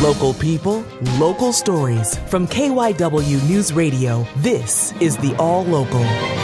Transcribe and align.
Local 0.00 0.32
people, 0.32 0.82
local 1.18 1.52
stories. 1.52 2.16
From 2.28 2.48
KYW 2.48 3.46
News 3.46 3.70
Radio, 3.74 4.26
this 4.36 4.94
is 4.98 5.18
the 5.18 5.36
All 5.36 5.62
Local. 5.64 6.39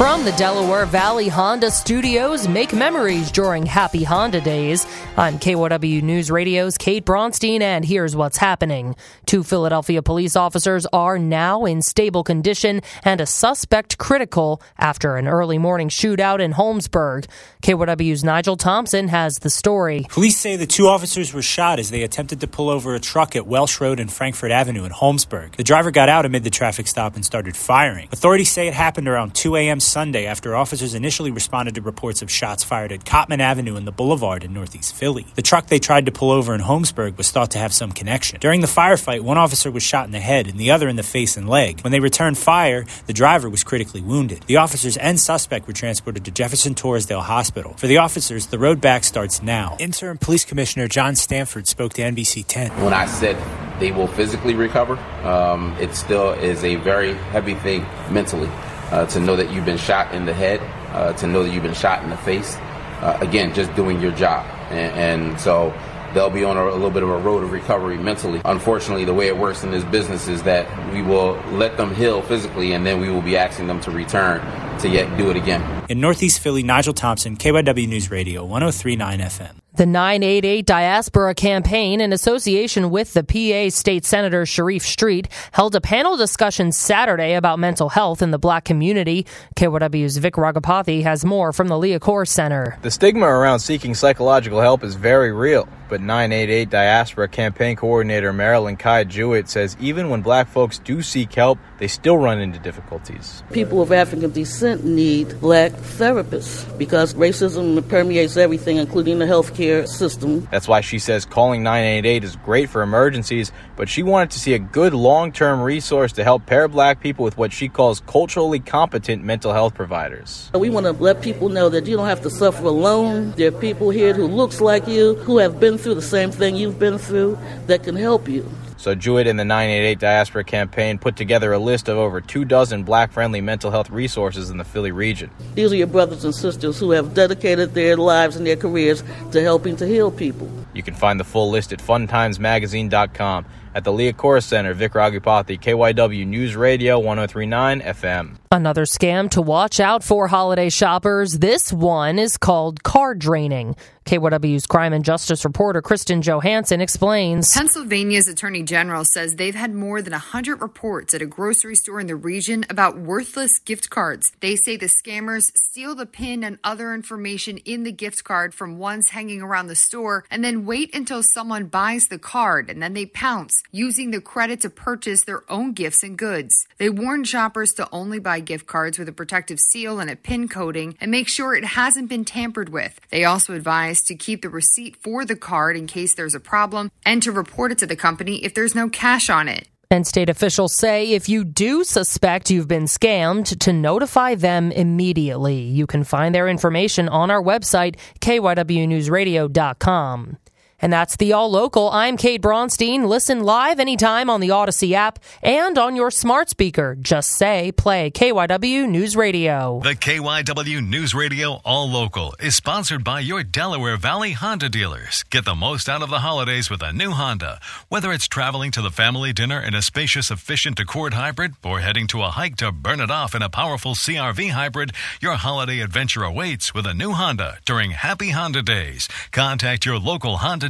From 0.00 0.24
the 0.24 0.32
Delaware 0.32 0.86
Valley 0.86 1.28
Honda 1.28 1.70
Studios, 1.70 2.48
make 2.48 2.72
memories 2.72 3.30
during 3.30 3.66
Happy 3.66 4.02
Honda 4.02 4.40
Days. 4.40 4.86
I'm 5.18 5.38
KYW 5.38 6.00
News 6.02 6.30
Radio's 6.30 6.78
Kate 6.78 7.04
Bronstein, 7.04 7.60
and 7.60 7.84
here's 7.84 8.16
what's 8.16 8.38
happening. 8.38 8.96
Two 9.26 9.42
Philadelphia 9.42 10.00
police 10.00 10.36
officers 10.36 10.86
are 10.86 11.18
now 11.18 11.66
in 11.66 11.82
stable 11.82 12.24
condition 12.24 12.80
and 13.04 13.20
a 13.20 13.26
suspect 13.26 13.98
critical 13.98 14.62
after 14.78 15.16
an 15.18 15.28
early 15.28 15.58
morning 15.58 15.90
shootout 15.90 16.40
in 16.40 16.52
Holmesburg. 16.52 17.26
KYW's 17.62 18.24
Nigel 18.24 18.56
Thompson 18.56 19.08
has 19.08 19.40
the 19.40 19.50
story. 19.50 20.06
Police 20.08 20.38
say 20.38 20.56
the 20.56 20.66
two 20.66 20.86
officers 20.86 21.34
were 21.34 21.42
shot 21.42 21.78
as 21.78 21.90
they 21.90 22.04
attempted 22.04 22.40
to 22.40 22.46
pull 22.46 22.70
over 22.70 22.94
a 22.94 23.00
truck 23.00 23.36
at 23.36 23.46
Welsh 23.46 23.82
Road 23.82 24.00
and 24.00 24.10
Frankford 24.10 24.50
Avenue 24.50 24.86
in 24.86 24.92
Holmesburg. 24.92 25.56
The 25.56 25.62
driver 25.62 25.90
got 25.90 26.08
out 26.08 26.24
amid 26.24 26.42
the 26.42 26.48
traffic 26.48 26.86
stop 26.86 27.16
and 27.16 27.26
started 27.26 27.54
firing. 27.54 28.08
Authorities 28.12 28.50
say 28.50 28.66
it 28.66 28.72
happened 28.72 29.06
around 29.06 29.34
2 29.34 29.56
a.m. 29.56 29.78
Sunday 29.90 30.26
after 30.26 30.54
officers 30.54 30.94
initially 30.94 31.32
responded 31.32 31.74
to 31.74 31.82
reports 31.82 32.22
of 32.22 32.30
shots 32.30 32.62
fired 32.62 32.92
at 32.92 33.04
Cottman 33.04 33.40
Avenue 33.40 33.74
and 33.74 33.86
the 33.86 33.92
Boulevard 33.92 34.44
in 34.44 34.54
Northeast 34.54 34.94
Philly. 34.94 35.26
The 35.34 35.42
truck 35.42 35.66
they 35.66 35.80
tried 35.80 36.06
to 36.06 36.12
pull 36.12 36.30
over 36.30 36.54
in 36.54 36.60
Holmesburg 36.60 37.18
was 37.18 37.32
thought 37.32 37.50
to 37.50 37.58
have 37.58 37.72
some 37.72 37.90
connection. 37.90 38.38
During 38.38 38.60
the 38.60 38.68
firefight, 38.68 39.22
one 39.22 39.36
officer 39.36 39.68
was 39.68 39.82
shot 39.82 40.06
in 40.06 40.12
the 40.12 40.20
head 40.20 40.46
and 40.46 40.58
the 40.58 40.70
other 40.70 40.88
in 40.88 40.94
the 40.94 41.02
face 41.02 41.36
and 41.36 41.48
leg. 41.48 41.80
When 41.80 41.90
they 41.90 41.98
returned 41.98 42.38
fire, 42.38 42.86
the 43.06 43.12
driver 43.12 43.50
was 43.50 43.64
critically 43.64 44.00
wounded. 44.00 44.44
The 44.46 44.58
officers 44.58 44.96
and 44.96 45.18
suspect 45.18 45.66
were 45.66 45.72
transported 45.72 46.24
to 46.24 46.30
Jefferson 46.30 46.76
Torresdale 46.76 47.22
Hospital. 47.22 47.74
For 47.74 47.88
the 47.88 47.96
officers, 47.96 48.46
the 48.46 48.60
road 48.60 48.80
back 48.80 49.02
starts 49.02 49.42
now. 49.42 49.76
Interim 49.80 50.18
Police 50.18 50.44
Commissioner 50.44 50.86
John 50.86 51.16
Stanford 51.16 51.66
spoke 51.66 51.94
to 51.94 52.02
NBC 52.02 52.44
10. 52.46 52.84
When 52.84 52.94
I 52.94 53.06
said 53.06 53.36
they 53.80 53.90
will 53.90 54.06
physically 54.06 54.54
recover, 54.54 54.96
um, 55.26 55.76
it 55.80 55.96
still 55.96 56.30
is 56.34 56.62
a 56.62 56.76
very 56.76 57.14
heavy 57.34 57.54
thing 57.54 57.84
mentally 58.10 58.48
uh, 58.90 59.06
to 59.06 59.20
know 59.20 59.36
that 59.36 59.50
you've 59.52 59.64
been 59.64 59.78
shot 59.78 60.14
in 60.14 60.26
the 60.26 60.34
head, 60.34 60.60
uh, 60.92 61.12
to 61.14 61.26
know 61.26 61.42
that 61.42 61.52
you've 61.52 61.62
been 61.62 61.74
shot 61.74 62.02
in 62.02 62.10
the 62.10 62.16
face. 62.18 62.56
Uh, 63.00 63.16
again, 63.20 63.54
just 63.54 63.74
doing 63.74 64.00
your 64.00 64.12
job. 64.12 64.44
And, 64.70 65.30
and 65.30 65.40
so 65.40 65.72
they'll 66.14 66.30
be 66.30 66.44
on 66.44 66.56
a, 66.56 66.64
a, 66.64 66.72
little 66.72 66.90
bit 66.90 67.02
of 67.02 67.08
a 67.08 67.18
road 67.18 67.42
of 67.42 67.52
recovery 67.52 67.96
mentally. 67.96 68.40
Unfortunately, 68.44 69.04
the 69.04 69.14
way 69.14 69.28
it 69.28 69.36
works 69.36 69.62
in 69.62 69.70
this 69.70 69.84
business 69.84 70.28
is 70.28 70.42
that 70.42 70.92
we 70.92 71.02
will 71.02 71.34
let 71.52 71.76
them 71.76 71.94
heal 71.94 72.22
physically 72.22 72.72
and 72.72 72.84
then 72.84 73.00
we 73.00 73.08
will 73.08 73.22
be 73.22 73.36
asking 73.36 73.66
them 73.66 73.80
to 73.80 73.90
return 73.90 74.40
to 74.80 74.88
yet 74.88 75.16
do 75.16 75.30
it 75.30 75.36
again. 75.36 75.84
In 75.88 76.00
Northeast 76.00 76.40
Philly, 76.40 76.62
Nigel 76.62 76.94
Thompson, 76.94 77.36
KYW 77.36 77.88
News 77.88 78.10
Radio, 78.10 78.44
1039 78.44 79.20
FM. 79.20 79.50
The 79.80 79.86
988 79.86 80.66
Diaspora 80.66 81.34
Campaign, 81.34 82.02
in 82.02 82.12
association 82.12 82.90
with 82.90 83.14
the 83.14 83.24
PA 83.24 83.74
State 83.74 84.04
Senator 84.04 84.44
Sharif 84.44 84.82
Street, 84.82 85.26
held 85.52 85.74
a 85.74 85.80
panel 85.80 86.18
discussion 86.18 86.70
Saturday 86.70 87.32
about 87.32 87.58
mental 87.58 87.88
health 87.88 88.20
in 88.20 88.30
the 88.30 88.38
black 88.38 88.66
community. 88.66 89.24
KYW's 89.56 90.18
Vic 90.18 90.34
Ragapathy 90.34 91.02
has 91.04 91.24
more 91.24 91.54
from 91.54 91.68
the 91.68 91.76
Liacouras 91.76 92.28
Center. 92.28 92.76
The 92.82 92.90
stigma 92.90 93.24
around 93.24 93.60
seeking 93.60 93.94
psychological 93.94 94.60
help 94.60 94.84
is 94.84 94.96
very 94.96 95.32
real, 95.32 95.66
but 95.88 96.02
988 96.02 96.68
Diaspora 96.68 97.28
Campaign 97.28 97.76
Coordinator 97.76 98.34
Marilyn 98.34 98.76
Kai 98.76 99.04
Jewett 99.04 99.48
says 99.48 99.78
even 99.80 100.10
when 100.10 100.20
black 100.20 100.48
folks 100.48 100.78
do 100.78 101.00
seek 101.00 101.32
help, 101.32 101.58
they 101.78 101.88
still 101.88 102.18
run 102.18 102.38
into 102.38 102.58
difficulties. 102.58 103.42
People 103.50 103.80
of 103.80 103.92
African 103.92 104.30
descent 104.30 104.84
need 104.84 105.40
black 105.40 105.72
therapists 105.72 106.66
because 106.76 107.14
racism 107.14 107.88
permeates 107.88 108.36
everything, 108.36 108.76
including 108.76 109.18
the 109.20 109.26
healthcare 109.70 109.88
system. 109.88 110.48
That's 110.50 110.68
why 110.68 110.80
she 110.80 110.98
says 110.98 111.24
calling 111.24 111.62
988 111.62 112.24
is 112.24 112.36
great 112.36 112.70
for 112.70 112.82
emergencies, 112.82 113.52
but 113.76 113.88
she 113.88 114.02
wanted 114.02 114.30
to 114.32 114.38
see 114.38 114.54
a 114.54 114.58
good 114.58 114.94
long 114.94 115.32
term 115.32 115.60
resource 115.60 116.12
to 116.12 116.24
help 116.24 116.46
pair 116.46 116.68
black 116.68 117.00
people 117.00 117.24
with 117.24 117.36
what 117.36 117.52
she 117.52 117.68
calls 117.68 118.00
culturally 118.06 118.60
competent 118.60 119.24
mental 119.24 119.52
health 119.52 119.74
providers. 119.74 120.50
We 120.54 120.70
want 120.70 120.86
to 120.86 120.92
let 120.92 121.22
people 121.22 121.48
know 121.48 121.68
that 121.68 121.86
you 121.86 121.96
don't 121.96 122.08
have 122.08 122.22
to 122.22 122.30
suffer 122.30 122.64
alone. 122.64 123.32
There 123.36 123.48
are 123.48 123.52
people 123.52 123.90
here 123.90 124.14
who 124.14 124.26
looks 124.26 124.60
like 124.60 124.86
you, 124.86 125.14
who 125.16 125.38
have 125.38 125.60
been 125.60 125.78
through 125.78 125.94
the 125.94 126.02
same 126.02 126.30
thing 126.30 126.56
you've 126.56 126.78
been 126.78 126.98
through, 126.98 127.38
that 127.66 127.82
can 127.82 127.96
help 127.96 128.28
you. 128.28 128.48
So 128.80 128.94
Jewett 128.94 129.26
and 129.26 129.38
the 129.38 129.44
988 129.44 129.98
Diaspora 129.98 130.42
Campaign 130.42 130.98
put 130.98 131.14
together 131.14 131.52
a 131.52 131.58
list 131.58 131.90
of 131.90 131.98
over 131.98 132.22
two 132.22 132.46
dozen 132.46 132.82
black-friendly 132.82 133.42
mental 133.42 133.70
health 133.70 133.90
resources 133.90 134.48
in 134.48 134.56
the 134.56 134.64
Philly 134.64 134.90
region. 134.90 135.28
These 135.54 135.70
are 135.72 135.76
your 135.76 135.86
brothers 135.86 136.24
and 136.24 136.34
sisters 136.34 136.78
who 136.78 136.92
have 136.92 137.12
dedicated 137.12 137.74
their 137.74 137.98
lives 137.98 138.36
and 138.36 138.46
their 138.46 138.56
careers 138.56 139.04
to 139.32 139.42
helping 139.42 139.76
to 139.76 139.86
heal 139.86 140.10
people. 140.10 140.50
You 140.72 140.82
can 140.82 140.94
find 140.94 141.20
the 141.20 141.24
full 141.24 141.50
list 141.50 141.74
at 141.74 141.80
funtimesmagazine.com. 141.80 143.44
At 143.72 143.84
the 143.84 143.92
Liacouras 143.92 144.42
Center, 144.42 144.74
Vic 144.74 144.94
Ragapathy, 144.94 145.60
KYW 145.60 146.26
News 146.26 146.56
Radio 146.56 146.98
1039 146.98 147.80
FM. 147.82 148.36
Another 148.50 148.84
scam 148.84 149.30
to 149.30 149.40
watch 149.40 149.78
out 149.78 150.02
for 150.02 150.26
holiday 150.26 150.68
shoppers. 150.68 151.38
This 151.38 151.72
one 151.72 152.18
is 152.18 152.36
called 152.36 152.82
card 152.82 153.20
draining. 153.20 153.76
KYW's 154.06 154.66
crime 154.66 154.92
and 154.92 155.04
justice 155.04 155.44
reporter 155.44 155.80
Kristen 155.80 156.20
Johansson 156.20 156.80
explains. 156.80 157.54
Pennsylvania's 157.54 158.26
attorney 158.26 158.64
general 158.64 159.04
says 159.04 159.36
they've 159.36 159.54
had 159.54 159.72
more 159.72 160.02
than 160.02 160.12
100 160.12 160.60
reports 160.60 161.14
at 161.14 161.22
a 161.22 161.26
grocery 161.26 161.76
store 161.76 162.00
in 162.00 162.08
the 162.08 162.16
region 162.16 162.66
about 162.68 162.98
worthless 162.98 163.60
gift 163.60 163.88
cards. 163.88 164.32
They 164.40 164.56
say 164.56 164.76
the 164.76 164.90
scammers 165.00 165.44
steal 165.54 165.94
the 165.94 166.06
PIN 166.06 166.42
and 166.42 166.58
other 166.64 166.92
information 166.92 167.58
in 167.58 167.84
the 167.84 167.92
gift 167.92 168.24
card 168.24 168.52
from 168.52 168.78
ones 168.78 169.10
hanging 169.10 169.42
around 169.42 169.68
the 169.68 169.76
store 169.76 170.24
and 170.28 170.42
then 170.42 170.66
wait 170.66 170.92
until 170.92 171.22
someone 171.22 171.66
buys 171.66 172.06
the 172.06 172.18
card 172.18 172.68
and 172.68 172.82
then 172.82 172.94
they 172.94 173.06
pounce, 173.06 173.59
using 173.70 174.10
the 174.10 174.20
credit 174.20 174.60
to 174.60 174.70
purchase 174.70 175.24
their 175.24 175.42
own 175.50 175.72
gifts 175.72 176.02
and 176.02 176.16
goods. 176.16 176.66
They 176.78 176.90
warn 176.90 177.24
shoppers 177.24 177.72
to 177.74 177.88
only 177.92 178.18
buy 178.18 178.40
gift 178.40 178.66
cards 178.66 178.98
with 178.98 179.08
a 179.08 179.12
protective 179.12 179.58
seal 179.58 180.00
and 180.00 180.10
a 180.10 180.16
PIN 180.16 180.48
coding 180.48 180.96
and 181.00 181.10
make 181.10 181.28
sure 181.28 181.54
it 181.54 181.64
hasn't 181.64 182.08
been 182.08 182.24
tampered 182.24 182.68
with. 182.68 183.00
They 183.10 183.24
also 183.24 183.54
advise 183.54 184.02
to 184.02 184.14
keep 184.14 184.42
the 184.42 184.48
receipt 184.48 184.96
for 184.96 185.24
the 185.24 185.36
card 185.36 185.76
in 185.76 185.86
case 185.86 186.14
there's 186.14 186.34
a 186.34 186.40
problem 186.40 186.90
and 187.04 187.22
to 187.22 187.32
report 187.32 187.72
it 187.72 187.78
to 187.78 187.86
the 187.86 187.96
company 187.96 188.44
if 188.44 188.54
there's 188.54 188.74
no 188.74 188.88
cash 188.88 189.30
on 189.30 189.48
it. 189.48 189.68
And 189.92 190.06
state 190.06 190.28
officials 190.28 190.76
say 190.76 191.10
if 191.10 191.28
you 191.28 191.42
do 191.42 191.82
suspect 191.82 192.48
you've 192.48 192.68
been 192.68 192.84
scammed, 192.84 193.58
to 193.58 193.72
notify 193.72 194.36
them 194.36 194.70
immediately. 194.70 195.62
You 195.62 195.88
can 195.88 196.04
find 196.04 196.32
their 196.32 196.48
information 196.48 197.08
on 197.08 197.28
our 197.28 197.42
website, 197.42 197.96
kywnewsradio.com. 198.20 200.36
And 200.82 200.92
that's 200.92 201.16
the 201.16 201.34
All 201.34 201.50
Local. 201.50 201.90
I'm 201.90 202.16
Kate 202.16 202.40
Bronstein. 202.40 203.06
Listen 203.06 203.42
live 203.42 203.80
anytime 203.80 204.30
on 204.30 204.40
the 204.40 204.48
Audacy 204.48 204.92
app 204.92 205.18
and 205.42 205.76
on 205.76 205.94
your 205.96 206.10
smart 206.10 206.48
speaker. 206.48 206.96
Just 206.98 207.30
say 207.30 207.72
play 207.72 208.10
KYW 208.10 208.88
News 208.88 209.14
Radio. 209.16 209.80
The 209.82 209.94
KYW 209.94 210.86
News 210.88 211.14
Radio 211.14 211.60
All 211.64 211.90
Local 211.90 212.34
is 212.40 212.56
sponsored 212.56 213.04
by 213.04 213.20
your 213.20 213.42
Delaware 213.42 213.98
Valley 213.98 214.32
Honda 214.32 214.70
dealers. 214.70 215.22
Get 215.30 215.44
the 215.44 215.54
most 215.54 215.88
out 215.88 216.02
of 216.02 216.08
the 216.08 216.20
holidays 216.20 216.70
with 216.70 216.82
a 216.82 216.92
new 216.92 217.10
Honda. 217.10 217.60
Whether 217.88 218.10
it's 218.12 218.28
traveling 218.28 218.70
to 218.72 218.80
the 218.80 218.90
family 218.90 219.34
dinner 219.34 219.60
in 219.60 219.74
a 219.74 219.82
spacious, 219.82 220.30
efficient 220.30 220.80
Accord 220.80 221.12
hybrid 221.12 221.54
or 221.62 221.80
heading 221.80 222.06
to 222.06 222.22
a 222.22 222.30
hike 222.30 222.56
to 222.56 222.72
burn 222.72 223.00
it 223.00 223.10
off 223.10 223.34
in 223.34 223.42
a 223.42 223.50
powerful 223.50 223.94
CRV 223.94 224.50
hybrid, 224.52 224.92
your 225.20 225.34
holiday 225.34 225.80
adventure 225.80 226.22
awaits 226.22 226.72
with 226.72 226.86
a 226.86 226.94
new 226.94 227.12
Honda 227.12 227.58
during 227.66 227.90
Happy 227.90 228.30
Honda 228.30 228.62
Days. 228.62 229.08
Contact 229.30 229.84
your 229.84 229.98
local 229.98 230.38
Honda 230.38 230.69